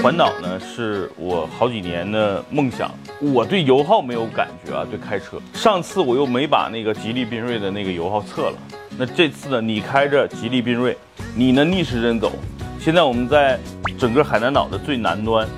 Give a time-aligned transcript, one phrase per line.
[0.00, 2.88] 环岛呢，是我好几年的梦想。
[3.20, 5.40] 我对油耗没有感觉啊，对开车。
[5.52, 8.56] 上次我又没把那个吉利缤瑞的那个油耗测了。
[8.96, 10.96] 那这次呢，你开着吉利缤瑞，
[11.34, 12.30] 你呢逆时针走。
[12.78, 13.58] 现在我们在
[13.98, 15.48] 整个海南岛的最南端，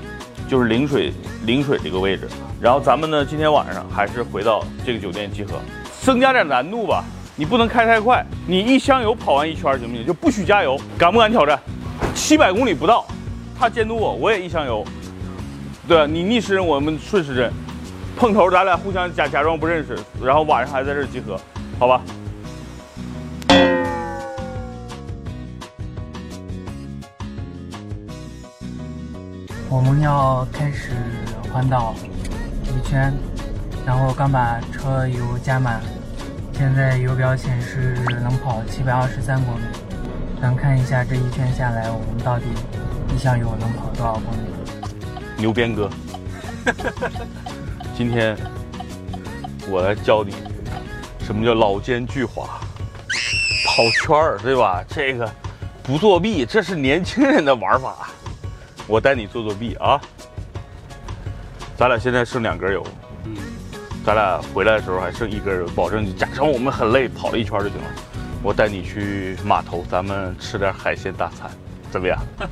[0.48, 1.12] 就是陵水
[1.45, 2.27] 陵水这个位置。
[2.59, 5.61] 然后咱们呢，今天晚上还是回到这个酒店集合，
[6.00, 7.04] 增加点难度吧。
[7.36, 10.07] 你不能开太快，你一箱油跑完一圈行不行？
[10.07, 11.59] 就不许加油，敢不敢挑战？
[12.15, 13.07] 七百公里不到。
[13.60, 14.82] 他监督我，我也一箱油。
[15.87, 17.52] 对你逆时针，我们顺时针，
[18.16, 21.38] 碰头，咱俩互相假假装不认识，然后晚上还在这儿集合，
[21.78, 22.01] 好吧？
[29.68, 30.92] 我们要开始
[31.52, 31.95] 环岛
[32.65, 33.12] 一圈，
[33.84, 35.82] 然后刚把车油加满，
[36.54, 39.60] 现在油表显示能跑七百二十三公里，
[40.40, 42.46] 咱看一下这一圈下来我们到底。
[43.21, 44.46] 一箱油能跑多少公里？
[45.37, 45.90] 牛鞭哥，
[47.95, 48.35] 今天
[49.68, 50.35] 我来教你
[51.23, 52.46] 什么叫老奸巨猾，
[53.66, 54.82] 跑圈儿，对吧？
[54.88, 55.30] 这个
[55.82, 58.09] 不作弊，这是年轻人的玩法。
[58.87, 60.01] 我带你做作弊啊！
[61.76, 62.82] 咱俩现在剩两根油，
[63.24, 63.37] 嗯，
[64.03, 67.91] 咱俩回来的时候还剩一根油，保证假装我们很累，跑了一圈就行了。
[68.43, 71.50] 我带你去码头，咱们吃点海鲜大餐。
[71.91, 72.19] 怎么样？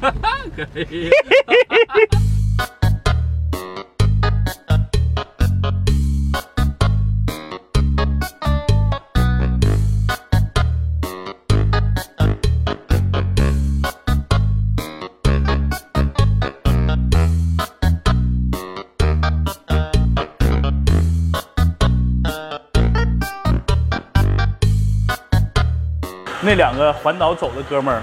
[26.43, 28.03] 那两个环岛走的哥们儿。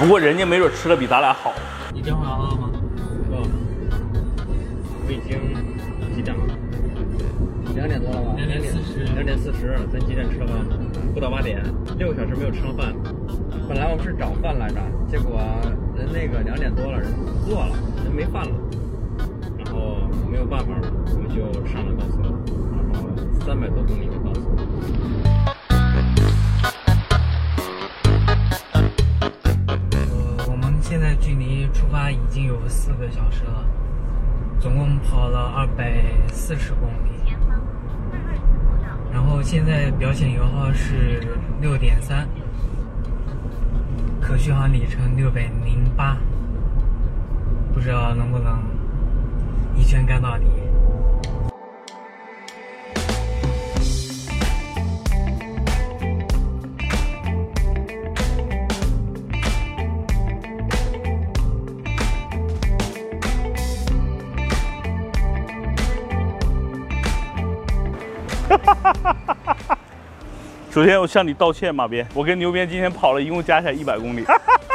[0.00, 1.52] 不过人家没准吃的比咱俩好。
[1.92, 2.70] 你电话要了吗？
[3.32, 3.44] 哦，
[5.04, 5.36] 我已经
[6.16, 6.42] 几点了？
[7.76, 8.32] 两点多了吧？
[8.34, 9.04] 两点四十。
[9.12, 10.56] 两点四十，咱几点吃的饭？
[11.12, 11.62] 不到八点，
[11.98, 12.94] 六个小时没有吃上饭。
[13.68, 15.38] 本来我们是找饭来着，结果
[15.94, 17.12] 人那个两点多了，人
[17.46, 18.56] 饿了，人没饭了。
[19.60, 22.24] 然后没有办法了，我们就上了高速，
[22.72, 23.04] 然后
[23.44, 24.08] 三百多公里
[31.30, 33.64] 距离出发已经有四个小时了，
[34.58, 36.02] 总共跑了二百
[36.32, 37.36] 四十公里，
[39.12, 41.22] 然后现在表显油耗是
[41.60, 42.26] 六点三，
[44.20, 46.16] 可续航里程六百零八，
[47.72, 48.60] 不知道能不能
[49.76, 50.46] 一圈干到底。
[70.70, 72.06] 首先，我向你道歉，马鞭。
[72.14, 74.24] 我跟牛鞭今天跑了一共加起来一百公里，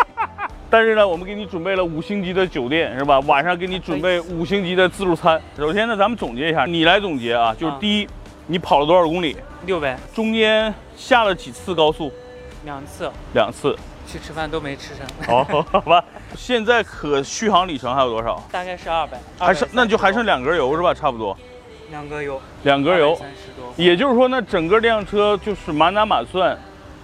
[0.69, 3.19] 但是呢，我们给你准备了五星级的酒店，是吧？
[3.21, 5.41] 晚上给你准备五星级的自助餐。
[5.57, 8.07] 首先呢，咱们总结一下，你来总结啊，就是第一，
[8.47, 9.37] 你跑了多少公里？
[9.65, 9.97] 六百。
[10.13, 12.11] 中间下了几次高速？
[12.65, 13.11] 两次。
[13.33, 13.75] 两次。
[14.07, 15.35] 去吃饭都没吃成。
[15.35, 16.03] 哦，好吧。
[16.35, 18.43] 现在可续航里程还有多少？
[18.51, 19.19] 大概是二百。
[19.39, 20.93] 还剩那就还剩两格油是吧？
[20.93, 21.35] 差不多。
[21.89, 23.17] 两格油，两格油，
[23.77, 26.57] 也就是说，那整个这辆车就是满打满算，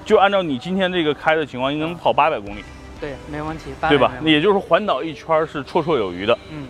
[0.05, 2.63] 就按照你今天这个开的情况，应该能跑八百公里。
[2.99, 4.13] 对，没问题，对吧？
[4.21, 6.37] 那也就是环岛一圈是绰绰有余的。
[6.49, 6.67] 嗯，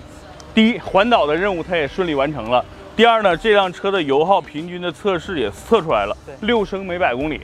[0.55, 2.65] 第一，环岛的任务它也顺利完成了。
[2.95, 7.41] 第二呢，这辆车的油耗平均的测试也测出来了，六升每百公里。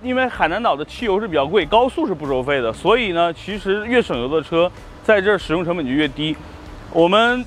[0.00, 4.70] 因为海南岛的汽油是比较贵，高速是不收费的，所以呢，其实越省油的车，
[5.02, 6.36] 在这儿使用成本就越低。
[6.92, 7.44] 我们。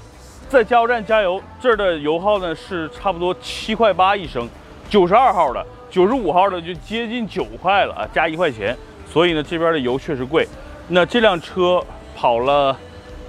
[0.53, 4.47] 在加油站加油，这儿的油耗呢是差不多七块八一升，
[4.87, 8.77] 九十二号的、九十五号的就接近九块了啊，加一块钱。
[9.11, 10.47] 所以呢，这边的油确实贵。
[10.89, 11.83] 那这辆车
[12.15, 12.77] 跑了，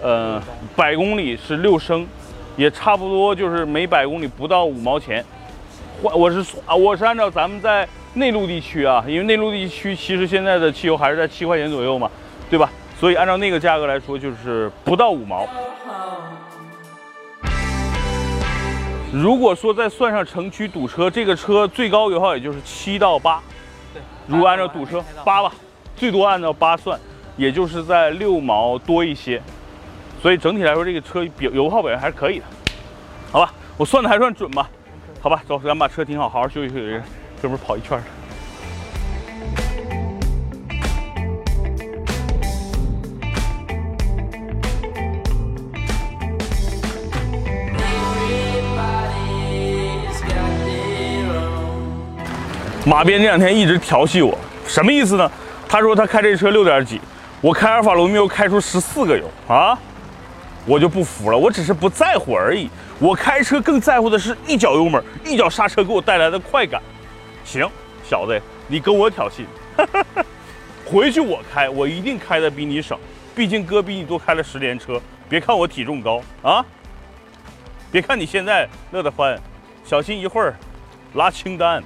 [0.03, 0.39] 呃，
[0.77, 2.07] 百公里是六升，
[2.59, 5.25] 也差不多就是每百公里不到五毛钱。
[6.03, 12.11] 换我是啊，我是按照咱们在内陆地区啊，因为内陆地区其实现在的汽油还是在七块钱左右嘛，
[12.51, 12.71] 对吧？
[13.01, 15.49] 所以按照那个价格来说，就是不到五毛。
[19.15, 23.41] 如果说再算上城区堵车，这个车最高油耗也就是七到八。
[23.93, 25.53] 对，如果按照堵车八吧，
[25.95, 26.99] 最多按照八算，
[27.37, 29.41] 也就是在六毛多一些。
[30.21, 32.45] 所以整体来说，这个车表油耗表现还是可以的。
[33.31, 34.69] 好吧，我算的还算准吧？
[35.21, 37.01] 好吧，走，咱把车停好，好好休息休息。
[37.41, 38.03] 哥们跑一圈。
[52.95, 54.39] 马鞭这两天一直调戏我，
[54.69, 55.29] 什么意思呢？
[55.69, 57.01] 他说他开这车六点几，
[57.41, 59.77] 我开阿尔法罗密欧开出十四个油啊，
[60.65, 61.37] 我就不服了。
[61.37, 62.71] 我只是不在乎而已，
[63.01, 66.81] 我开车更在乎的是一脚油门、一脚刹车给我带来的快感。
[67.45, 67.69] 行，
[68.09, 69.43] 小子，你跟我挑衅，
[70.87, 72.97] 回去我开，我一定开的比你省。
[73.35, 76.65] 毕竟哥比你多开了十年车，别看我体重高啊，
[77.91, 79.37] 别看你现在乐得欢，
[79.85, 80.55] 小心一会儿
[81.15, 81.83] 拉清单。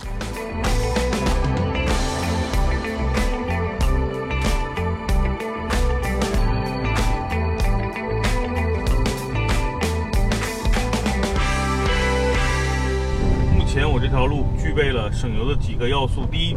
[14.19, 16.57] 条路具备了省油的几个要素：第一，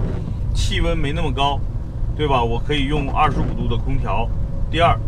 [0.51, 1.59] 气温没那么高，
[2.17, 2.43] 对吧？
[2.43, 4.27] 我可以用二十五度的空调。
[4.71, 4.99] 第二，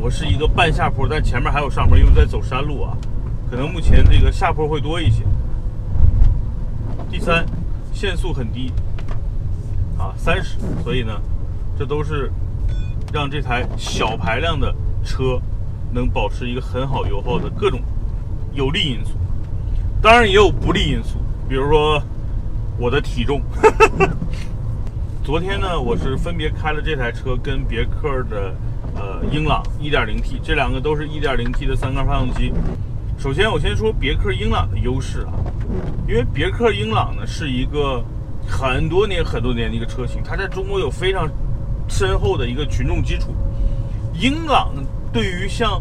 [0.00, 2.98] 我是一个半下坡，但前面还有上坡，因为在走山路啊，
[3.48, 5.22] 可能目前这个下坡会多一些。
[7.08, 7.46] 第三，
[7.92, 8.72] 限速很低，
[9.96, 11.12] 啊，三十，所以呢，
[11.78, 12.32] 这都是
[13.12, 14.74] 让这台小排量的
[15.04, 15.40] 车
[15.92, 17.80] 能保持一个很好油耗的各种
[18.52, 19.12] 有利因素。
[20.02, 21.18] 当然也有不利因素，
[21.48, 22.02] 比如说
[22.78, 23.40] 我的体重。
[25.22, 28.54] 昨天呢，我是分别开了这台车跟别克的
[28.94, 32.52] 呃英朗 1.0T，这两个都是 1.0T 的三缸发动机。
[33.18, 35.32] 首先，我先说别克英朗的优势啊，
[36.06, 38.04] 因为别克英朗呢是一个
[38.46, 41.26] 很多年很多年的一个车型，它在中国有非常
[41.88, 43.34] 深厚的一个群众基础。
[44.12, 44.74] 英朗
[45.10, 45.80] 对于像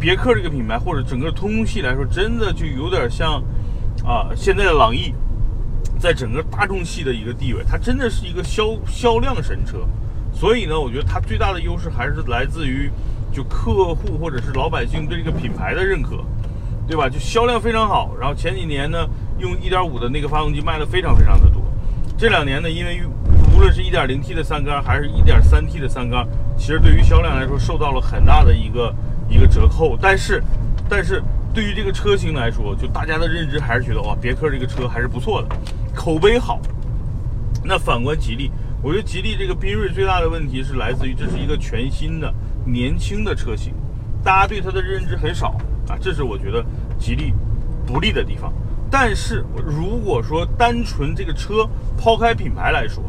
[0.00, 3.40] 别克这个品牌或者整个通用系来说，真的就有点像
[4.10, 5.14] 啊现在的朗逸。
[6.00, 9.80] 在整个大众系的一个地位，它真的是一个销销量神车，
[10.32, 12.90] 所以呢，我觉得它最大的优势还是来自于
[13.30, 16.24] 就客户或者是老百姓对这个品牌的认可，
[16.88, 17.06] 对吧？
[17.06, 18.16] 就销量非常好。
[18.18, 19.06] 然后前几年呢，
[19.38, 21.62] 用1.5的那个发动机卖的非常非常的多。
[22.16, 23.02] 这两年呢，因为
[23.54, 28.94] 无论是一点零 T 的三缸还是一点三 T 的三缸，其实对于销量来说受到了很大的一个
[29.28, 29.98] 一个折扣。
[30.00, 30.42] 但是，
[30.88, 35.48] 但是对于这个车型来说，就大家的认知还是觉得哇，别克这个车还是不错的。
[35.94, 36.60] 口碑好，
[37.64, 38.50] 那反观吉利，
[38.82, 42.32] 我觉得吉利这个缤瑞最大的问题是来自于这是一个全新的
[42.64, 43.74] 年轻的车型，
[44.22, 45.48] 大家对它的认知很少
[45.88, 46.64] 啊，这是我觉得
[46.98, 47.32] 吉利
[47.86, 48.52] 不利的地方。
[48.88, 51.68] 但是如果说单纯这个车
[51.98, 53.02] 抛开品牌来说，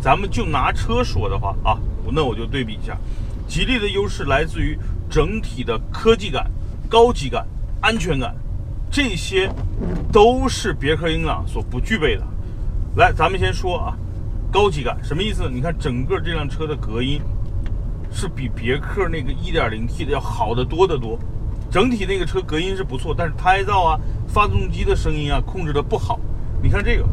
[0.00, 1.78] 咱们就拿车说的话啊，
[2.12, 2.96] 那我就对比一下，
[3.46, 4.76] 吉利的优势来自于
[5.08, 6.50] 整体的科技感、
[6.88, 7.46] 高级感、
[7.84, 8.34] 安全感。
[8.90, 9.52] 这些
[10.10, 12.22] 都是别克英朗所不具备的。
[12.96, 13.96] 来，咱们先说啊，
[14.50, 15.50] 高级感什么意思？
[15.52, 17.20] 你看整个这辆车的隔音
[18.10, 21.18] 是比别克那个 1.0T 的要好得多得多。
[21.70, 26.18] 整体那个车隔音是不错，但是胎噪啊、发动机的声音啊控制的不好。
[26.62, 27.04] 你看这个，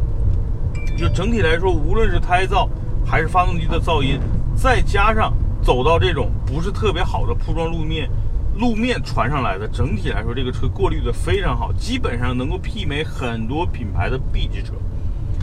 [0.98, 2.70] 就整体来说，无论是胎噪
[3.06, 4.20] 还是发动机的噪音，
[4.56, 8.10] 再加上走到这种不是特别好的铺装路面。
[8.58, 14.74] 路面传上来的，整体来说，这个车过滤的非常好，基本上能够媲美很多品牌的 B 级车，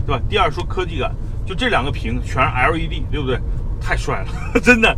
[0.05, 0.21] 对吧？
[0.29, 1.13] 第二说科技感，
[1.45, 3.39] 就这两个屏全是 LED，对不对？
[3.81, 4.95] 太帅了，真的。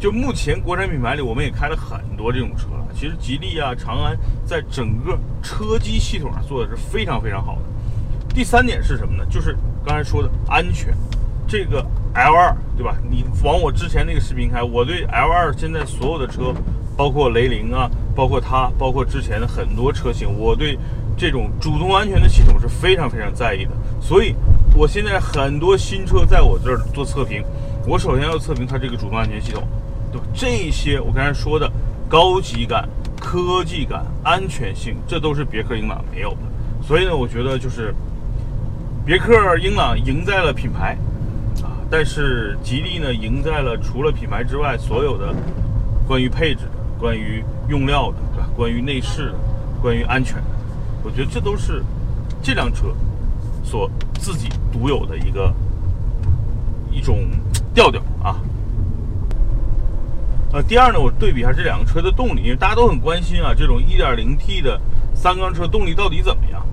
[0.00, 2.86] 就目前国产品牌里，我们也开了很多这种车了。
[2.94, 7.62] 其实吉利啊、长安在整个车机系统上做的是非常非常好的。
[8.34, 9.24] 第三点是什么呢？
[9.30, 10.92] 就是刚才说的安全，
[11.46, 11.82] 这个
[12.14, 12.96] L2，对吧？
[13.08, 16.54] 你往我之前那个视频看，我对 L2 现在所有的车。
[16.96, 20.78] 包括雷凌啊，包括它，包括之前的很多车型，我对
[21.16, 23.70] 这种主动安全的系统是非常非常在意的。
[24.00, 24.34] 所以，
[24.76, 27.42] 我现在很多新车在我这儿做测评，
[27.86, 29.62] 我首先要测评它这个主动安全系统，
[30.12, 30.26] 对吧？
[30.34, 31.70] 这些我刚才说的
[32.08, 32.88] 高级感、
[33.20, 36.38] 科技感、安全性，这都是别克英朗没有的。
[36.86, 37.94] 所以呢，我觉得就是
[39.04, 40.96] 别克英朗赢在了品牌
[41.62, 45.34] 啊，但是吉利呢赢在了除了品牌之外所有的
[46.06, 46.68] 关于配置。
[47.04, 48.48] 关于用料的，对吧？
[48.56, 49.34] 关于内饰的，
[49.82, 50.44] 关于安全的，
[51.02, 51.84] 我觉得这都是
[52.42, 52.86] 这辆车
[53.62, 55.52] 所自己独有的一个
[56.90, 57.28] 一种
[57.74, 58.40] 调调啊。
[60.54, 64.80] 呃，第二呢，我对比一下这两个车的动力，因为大家都很关心啊，这种 1.0T 的
[65.14, 66.66] 三缸车动力到底怎么样，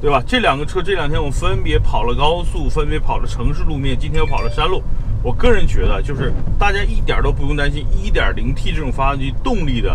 [0.00, 0.22] 对吧？
[0.26, 4.82] 这两个车这两天我分别跑了高速，分别跑了城市路面，今天又跑了山路。
[5.26, 9.90] 我个人觉得，就是大家一点都不用担心 1.0T 这种发动机动力的，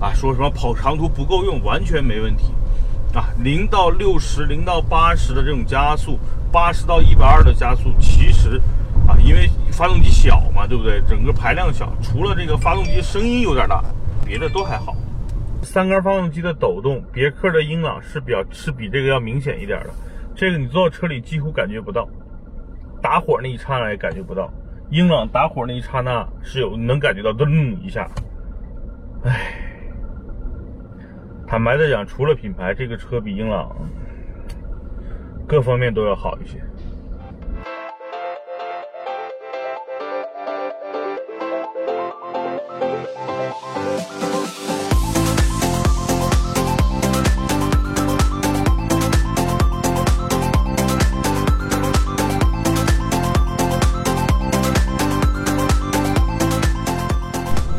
[0.00, 2.52] 啊，说什么跑长途不够用，完全没问题，
[3.14, 6.18] 啊，零到六十、零到八十的这种加速，
[6.50, 8.60] 八十到一百二的加速，其实，
[9.06, 11.00] 啊，因为发动机小嘛，对不对？
[11.08, 13.84] 整个排量小，除了这个发动机声音有点大，
[14.26, 14.96] 别的都还好。
[15.62, 19.90] 三缸发动机的抖动，别克的英朗是比较是比这个要明显一点的，
[20.34, 22.08] 这个你坐到车里几乎感觉不到。
[23.00, 24.50] 打火那一刹那也感觉不到。
[24.92, 28.06] 英朗打火那一刹那是有能感觉到噔一下。
[29.24, 29.54] 唉，
[31.46, 33.74] 坦白的讲，除了品牌，这个车比英朗
[35.48, 36.62] 各方面都要好一些。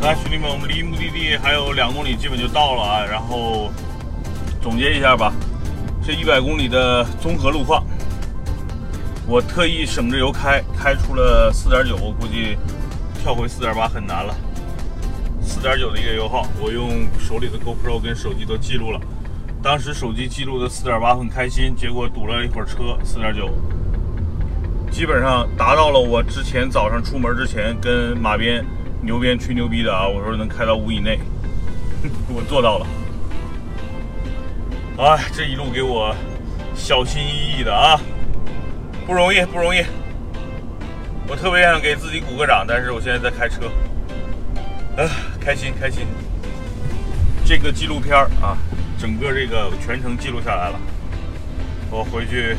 [0.04, 3.06] 来，兄弟们，我们离目的地还有两公里，基本就到了啊。
[3.10, 3.70] 然后
[4.60, 5.32] 总结一下吧，
[6.04, 7.82] 这一百公里的综合路况，
[9.26, 12.58] 我特意省着油开，开出了四点九，我估计
[13.14, 14.34] 跳回四点八很难了。
[15.40, 19.00] 四点九的一个油耗，我用手里的 GoPro 跟手机都记录了。
[19.62, 23.48] 当时手机记录的四点八很开心，结果堵了一会儿车，四点九，
[24.90, 28.62] 基本上达到了我之前早上出门之前跟马鞭。
[29.04, 30.08] 牛鞭吹牛逼的啊！
[30.08, 31.20] 我说能开到五以内，
[32.34, 32.86] 我做到了。
[34.96, 36.14] 哎，这一路给我
[36.74, 38.00] 小心翼翼的啊，
[39.06, 39.84] 不容易，不容易。
[41.28, 43.66] 我特别想给自己鼓个掌，但是我现在在开车，
[44.96, 45.04] 啊，
[45.38, 46.06] 开心开心。
[47.44, 48.56] 这个纪录片啊，
[48.98, 50.80] 整个这个全程记录下来了，
[51.90, 52.56] 我回去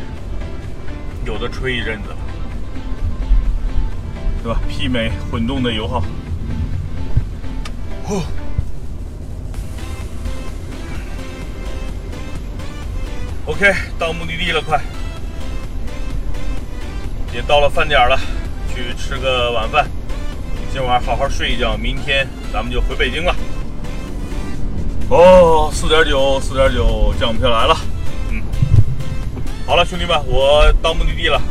[1.25, 2.09] 有的吹一阵子，
[4.43, 4.59] 对吧？
[4.69, 6.03] 媲美混动的油耗。
[8.07, 8.21] 哦
[13.47, 14.79] ，OK，到目的地了，快，
[17.33, 18.15] 也到了饭点了，
[18.71, 19.87] 去吃个晚饭，
[20.71, 23.35] 今晚好好睡一觉，明天咱们就回北京了。
[25.09, 27.75] 哦，四点九，四点九，降不下来了，
[28.29, 28.43] 嗯，
[29.65, 31.41] 好了，兄弟们，我到目的地了，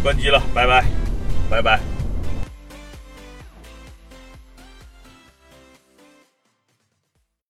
[0.00, 0.84] 关机了，拜拜，
[1.50, 1.95] 拜拜。